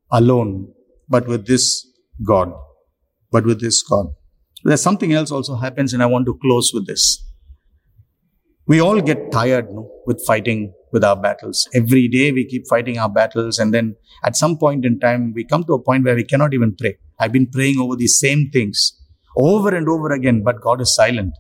[0.10, 0.72] alone,
[1.10, 1.86] but with this
[2.26, 2.54] God,
[3.30, 4.08] but with this God.
[4.64, 7.24] There's something else also happens, and I want to close with this.
[8.66, 11.68] We all get tired no, with fighting with our battles.
[11.74, 15.44] Every day we keep fighting our battles, and then at some point in time, we
[15.44, 16.98] come to a point where we cannot even pray.
[17.20, 19.00] I've been praying over these same things
[19.36, 21.34] over and over again, but God is silent.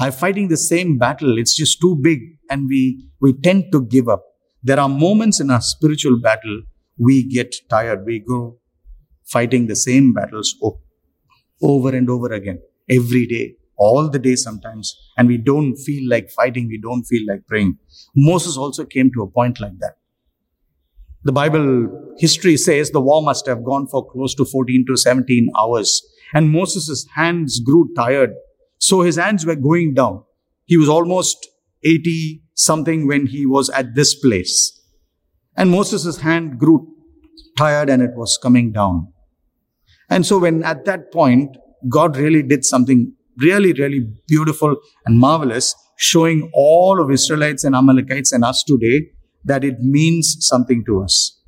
[0.00, 1.38] I'm fighting the same battle.
[1.38, 4.24] It's just too big, and we, we tend to give up.
[4.62, 6.62] There are moments in our spiritual battle
[6.98, 8.04] we get tired.
[8.04, 8.58] We go
[9.24, 10.80] fighting the same battles oh,
[11.62, 16.30] over and over again, every day, all the day sometimes, and we don't feel like
[16.30, 17.78] fighting, we don't feel like praying.
[18.14, 19.94] Moses also came to a point like that.
[21.24, 25.50] The Bible history says the war must have gone for close to 14 to 17
[25.58, 28.30] hours, and Moses' hands grew tired.
[28.78, 30.22] So his hands were going down.
[30.66, 31.48] He was almost
[31.84, 34.80] 80 something when he was at this place.
[35.56, 36.94] And Moses' hand grew
[37.56, 39.12] tired and it was coming down.
[40.10, 41.56] And so when at that point,
[41.88, 48.32] God really did something really, really beautiful and marvelous, showing all of Israelites and Amalekites
[48.32, 49.08] and us today
[49.44, 51.40] that it means something to us.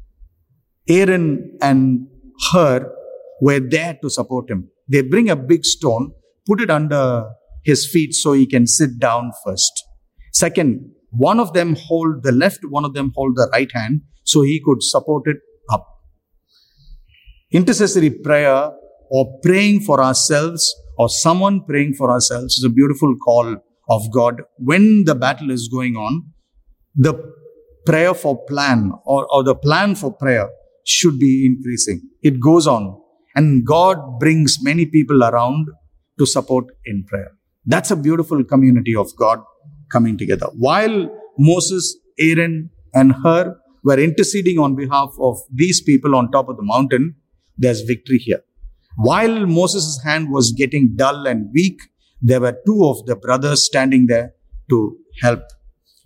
[0.89, 2.07] Aaron and
[2.53, 2.91] Hur
[3.41, 4.71] were there to support him.
[4.89, 6.13] They bring a big stone,
[6.47, 7.31] put it under
[7.65, 9.85] his feet so he can sit down first.
[10.33, 14.43] Second, one of them hold the left, one of them hold the right hand so
[14.43, 15.37] he could support it.
[17.53, 18.71] Intercessory prayer
[19.11, 23.57] or praying for ourselves or someone praying for ourselves is a beautiful call
[23.89, 26.31] of God when the battle is going on.
[26.95, 27.15] The
[27.87, 30.49] prayer for plan or, or the plan for prayer
[30.87, 32.03] should be increasing.
[32.23, 33.01] It goes on
[33.35, 35.67] and God brings many people around
[36.21, 37.33] to support in prayer.
[37.67, 39.41] That's a beautiful community of God
[39.91, 40.47] coming together.
[40.57, 46.57] While Moses, Aaron, and Hur were interceding on behalf of these people on top of
[46.57, 47.17] the mountain,
[47.57, 48.43] there's victory here.
[48.97, 51.81] While Moses' hand was getting dull and weak,
[52.21, 54.35] there were two of the brothers standing there
[54.69, 55.43] to help.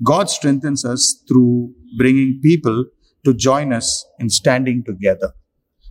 [0.03, 2.85] God strengthens us through bringing people
[3.25, 5.33] to join us in standing together.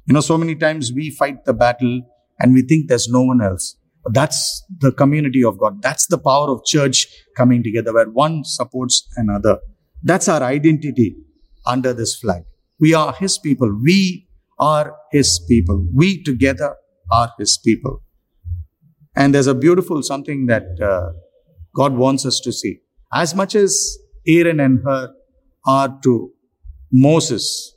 [0.06, 2.02] You know, so many times we fight the battle
[2.40, 3.78] and we think there's no one else.
[4.04, 5.82] But That's the community of God.
[5.82, 9.60] That's the power of church coming together where one supports another.
[10.04, 11.16] That's our identity
[11.66, 12.44] under this flag.
[12.80, 13.74] We are His people.
[13.82, 14.23] We
[14.60, 15.88] are His people.
[15.94, 16.76] We together
[17.12, 18.02] are His people.
[19.16, 21.14] And there's a beautiful something that uh,
[21.76, 22.80] God wants us to see.
[23.14, 25.14] As much as Aaron and Hur
[25.68, 26.32] are to
[26.92, 27.76] Moses,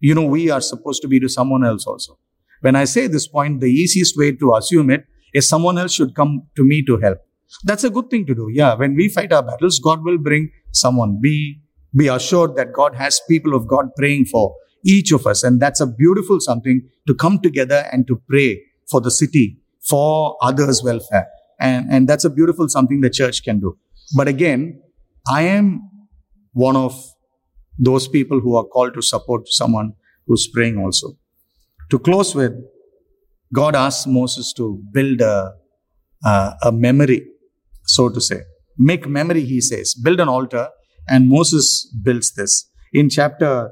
[0.00, 2.18] you know, we are supposed to be to someone else also.
[2.62, 6.14] When I say this point, the easiest way to assume it is someone else should
[6.14, 7.18] come to me to help.
[7.64, 8.48] That's a good thing to do.
[8.52, 11.20] Yeah, when we fight our battles, God will bring someone.
[11.20, 11.60] Be
[11.96, 15.80] be assured that God has people of God praying for each of us, and that's
[15.80, 21.26] a beautiful something to come together and to pray for the city, for others' welfare,
[21.60, 23.76] and and that's a beautiful something the church can do.
[24.16, 24.82] But again,
[25.28, 25.90] I am
[26.52, 26.94] one of
[27.78, 29.94] those people who are called to support someone
[30.26, 31.16] who's praying also.
[31.90, 32.52] To close with,
[33.52, 35.54] God asks Moses to build a,
[36.24, 37.26] a, a memory,
[37.84, 38.42] so to say.
[38.78, 39.94] Make memory, he says.
[39.94, 40.68] Build an altar.
[41.08, 42.68] And Moses builds this.
[42.92, 43.70] In chapter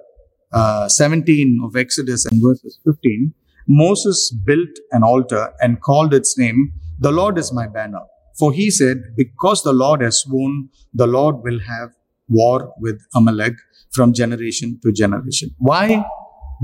[0.52, 3.32] uh, 17 of Exodus and verses 15,
[3.66, 8.00] Moses built an altar and called its name, The Lord is my banner.
[8.38, 11.90] For he said, Because the Lord has sworn, the Lord will have
[12.28, 13.54] war with Amalek
[13.92, 15.50] from generation to generation.
[15.58, 16.04] Why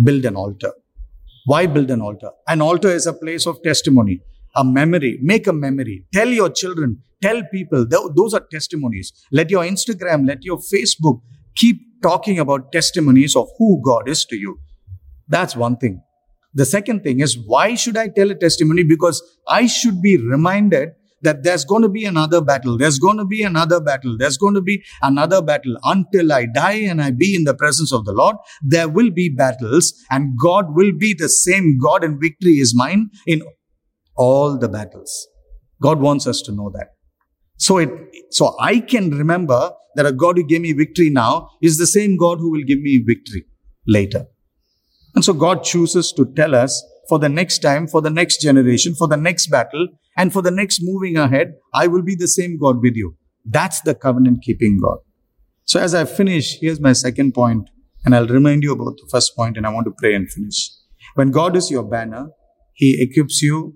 [0.02, 0.72] build an altar?
[1.46, 2.30] Why build an altar?
[2.48, 4.22] An altar is a place of testimony,
[4.56, 5.18] a memory.
[5.20, 6.06] Make a memory.
[6.12, 7.86] Tell your children, tell people.
[7.86, 9.12] Those are testimonies.
[9.30, 11.20] Let your Instagram, let your Facebook
[11.54, 14.58] keep talking about testimonies of who God is to you.
[15.28, 16.02] That's one thing.
[16.52, 18.84] The second thing is, why should I tell a testimony?
[18.84, 20.90] Because I should be reminded
[21.22, 22.76] that there's going to be another battle.
[22.78, 24.16] There's going to be another battle.
[24.18, 27.92] There's going to be another battle until I die and I be in the presence
[27.92, 28.36] of the Lord.
[28.62, 33.10] There will be battles and God will be the same God and victory is mine
[33.26, 33.42] in
[34.16, 35.26] all the battles.
[35.82, 36.88] God wants us to know that.
[37.58, 37.90] So it,
[38.30, 42.16] so I can remember that a God who gave me victory now is the same
[42.16, 43.44] God who will give me victory
[43.86, 44.26] later.
[45.14, 48.94] And so God chooses to tell us for the next time, for the next generation,
[48.94, 52.58] for the next battle, and for the next moving ahead, I will be the same
[52.58, 53.16] God with you.
[53.44, 54.98] That's the covenant keeping God.
[55.66, 57.68] So as I finish, here's my second point,
[58.04, 60.70] and I'll remind you about the first point, and I want to pray and finish.
[61.14, 62.28] When God is your banner,
[62.74, 63.74] He equips you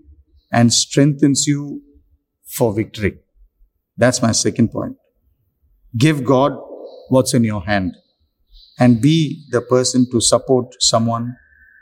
[0.53, 1.83] and strengthens you
[2.57, 3.19] for victory.
[3.97, 4.97] That's my second point.
[5.97, 6.53] Give God
[7.09, 7.97] what's in your hand
[8.79, 11.37] and be the person to support someone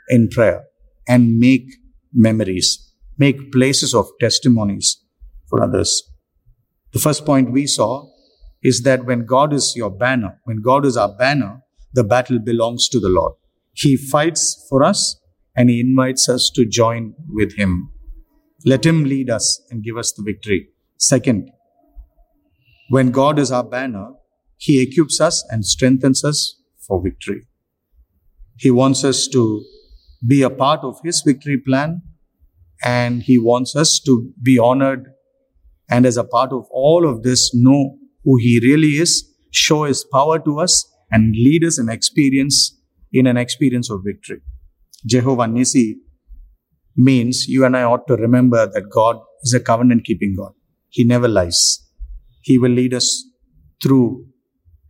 [0.09, 0.63] in prayer
[1.07, 1.67] and make
[2.13, 5.03] memories, make places of testimonies
[5.49, 6.03] for others.
[6.93, 8.09] The first point we saw
[8.63, 11.61] is that when God is your banner, when God is our banner,
[11.93, 13.33] the battle belongs to the Lord.
[13.73, 15.19] He fights for us
[15.55, 17.91] and He invites us to join with Him.
[18.65, 20.69] Let Him lead us and give us the victory.
[20.97, 21.51] Second,
[22.89, 24.11] when God is our banner,
[24.57, 27.41] He equips us and strengthens us for victory.
[28.57, 29.63] He wants us to
[30.25, 32.01] be a part of His victory plan
[32.83, 35.07] and He wants us to be honored
[35.89, 40.05] and as a part of all of this, know who He really is, show His
[40.11, 42.77] power to us, and lead us in experience
[43.13, 44.41] in an experience of victory.
[45.05, 45.95] Jehovah Nissi
[46.95, 50.51] means you and I ought to remember that God is a covenant keeping God.
[50.89, 51.86] He never lies.
[52.47, 53.07] He will lead us
[53.83, 54.25] through.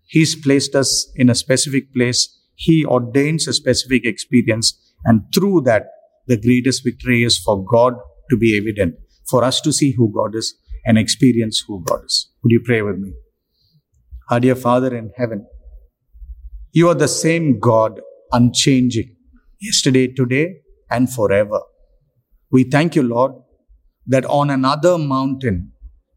[0.05, 2.21] He's placed us in a specific place.
[2.53, 4.67] He ordains a specific experience.
[5.05, 5.87] And through that,
[6.27, 7.95] the greatest victory is for God
[8.29, 8.93] to be evident,
[9.27, 10.53] for us to see who God is
[10.85, 12.29] and experience who God is.
[12.43, 13.13] Would you pray with me?
[14.29, 15.47] Our dear Father in heaven,
[16.73, 18.01] you are the same God,
[18.31, 19.15] unchanging,
[19.59, 20.57] yesterday, today,
[20.91, 21.61] and forever.
[22.51, 23.31] We thank you, Lord,
[24.05, 25.71] that on another mountain,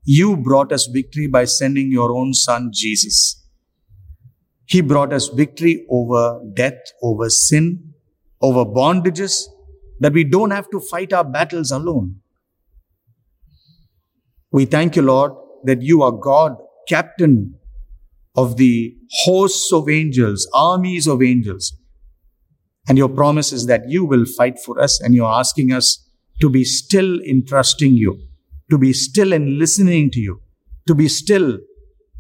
[0.05, 3.37] you brought us victory by sending your own son, Jesus.
[4.67, 7.93] He brought us victory over death, over sin,
[8.41, 9.45] over bondages,
[9.99, 12.17] that we don't have to fight our battles alone.
[14.53, 15.33] We thank you, Lord,
[15.65, 16.57] that you are God,
[16.89, 17.55] captain
[18.37, 21.77] of the hosts of angels, armies of angels.
[22.89, 26.09] And your promise is that you will fight for us and you're asking us
[26.41, 28.19] to be still in trusting you,
[28.71, 30.41] to be still in listening to you,
[30.87, 31.59] to be still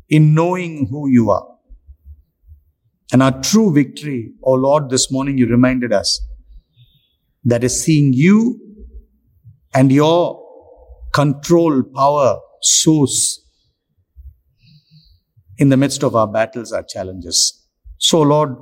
[0.09, 1.47] in knowing who you are.
[3.13, 6.21] And our true victory, oh Lord, this morning you reminded us
[7.45, 8.59] that is seeing you
[9.75, 10.41] and your
[11.13, 13.41] control, power, source
[15.59, 17.67] in the midst of our battles, our challenges.
[17.99, 18.57] So, Lord,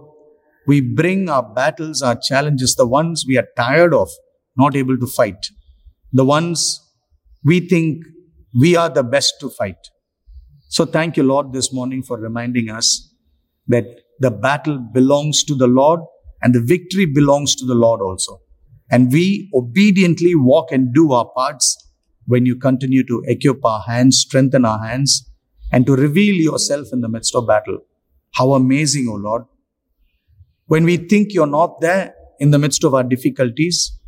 [0.67, 4.11] we bring our battles, our challenges, the ones we are tired of,
[4.57, 5.47] not able to fight.
[6.13, 6.81] The ones
[7.49, 8.05] we think
[8.63, 9.89] we are the best to fight.
[10.69, 13.15] So thank you, Lord, this morning for reminding us
[13.69, 13.87] that
[14.21, 16.01] the battle belongs to the Lord
[16.43, 18.41] and the victory belongs to the Lord also.
[18.91, 21.67] And we obediently walk and do our parts
[22.27, 25.31] when you continue to equip our hands, strengthen our hands,
[25.73, 27.79] and to reveal yourself in the midst of battle.
[28.33, 29.45] How amazing, O Lord.
[30.67, 33.99] When we think you're not there in the midst of our difficulties,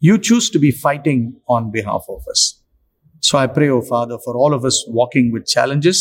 [0.00, 2.60] you choose to be fighting on behalf of us.
[3.24, 5.98] So I pray, oh Father, for all of us walking with challenges,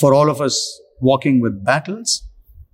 [0.00, 0.56] for all of us
[1.00, 2.28] walking with battles,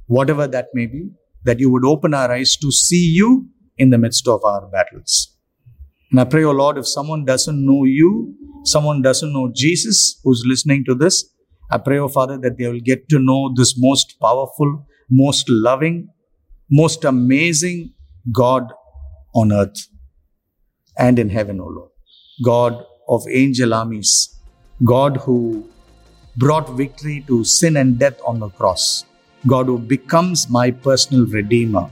[0.07, 1.11] whatever that may be,
[1.45, 5.37] that you would open our eyes to see you in the midst of our battles.
[6.11, 8.35] And I pray, oh Lord, if someone doesn't know you,
[8.65, 11.23] someone doesn't know Jesus who's listening to this,
[11.71, 16.09] I pray, oh Father, that they will get to know this most powerful, most loving,
[16.71, 17.93] most amazing
[18.33, 18.73] God
[19.35, 19.87] on earth
[20.97, 21.91] and in heaven, O Lord.
[22.43, 24.37] God of angel armies,
[24.85, 25.69] God who
[26.37, 29.05] brought victory to sin and death on the cross,
[29.47, 31.91] God who becomes my personal redeemer,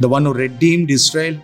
[0.00, 1.40] the one who redeemed Israel.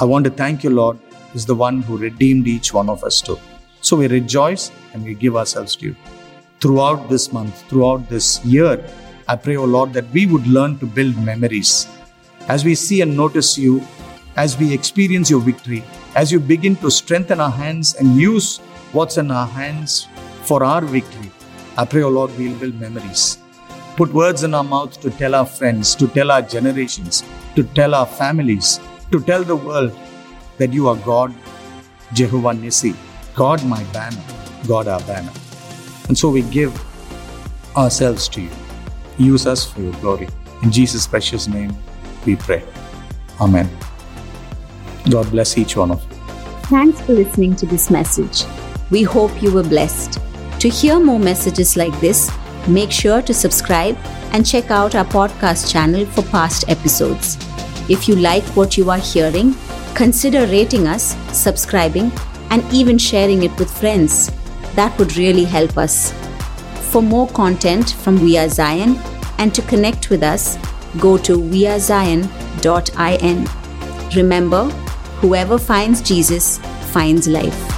[0.00, 0.98] I want to thank you, Lord,
[1.34, 3.38] is the one who redeemed each one of us too.
[3.80, 5.96] So we rejoice and we give ourselves to you.
[6.60, 8.82] Throughout this month, throughout this year,
[9.28, 11.86] I pray, O oh Lord, that we would learn to build memories
[12.48, 13.82] as we see and notice you,
[14.36, 15.82] as we experience your victory,
[16.16, 18.56] as you begin to strengthen our hands and use
[18.92, 20.08] what's in our hands
[20.44, 21.30] for our victory,
[21.76, 23.36] I pray, O oh Lord, we'll build memories.
[23.96, 27.22] Put words in our mouth to tell our friends, to tell our generations,
[27.54, 28.80] to tell our families,
[29.12, 29.92] to tell the world
[30.56, 31.34] that you are God,
[32.14, 32.96] Jehovah Nissi,
[33.34, 34.24] God my banner,
[34.66, 35.32] God our banner.
[36.08, 36.72] And so we give
[37.76, 38.50] ourselves to you.
[39.18, 40.28] Use us for your glory.
[40.62, 41.76] In Jesus' precious name,
[42.24, 42.64] we pray.
[43.38, 43.68] Amen.
[45.10, 46.16] God bless each one of you.
[46.64, 48.44] Thanks for listening to this message.
[48.90, 50.20] We hope you were blessed.
[50.60, 52.30] To hear more messages like this,
[52.66, 53.96] make sure to subscribe
[54.32, 57.36] and check out our podcast channel for past episodes.
[57.88, 59.54] If you like what you are hearing,
[59.94, 62.10] consider rating us, subscribing,
[62.50, 64.32] and even sharing it with friends.
[64.74, 66.12] That would really help us.
[66.90, 68.98] For more content from We Are Zion
[69.38, 70.58] and to connect with us,
[70.98, 72.26] go to wearezion.in.
[74.16, 74.85] Remember,
[75.20, 76.58] whoever finds Jesus
[76.92, 77.75] finds life.